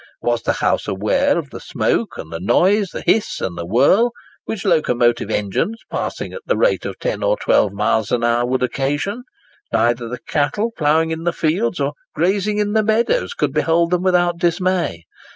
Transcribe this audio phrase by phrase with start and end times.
[0.23, 4.13] Was the house aware of the smoke and the noise, the hiss and the whirl,
[4.45, 8.63] which locomotive engines, passing at the rate of 10 or 12 miles an hour, would
[8.63, 9.21] occasion?
[9.71, 14.01] Neither the cattle ploughing in the fields or grazing in the meadows could behold them
[14.01, 15.03] without dismay.